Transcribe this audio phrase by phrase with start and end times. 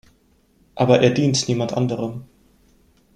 [0.73, 2.23] Aber er dient niemand anderem.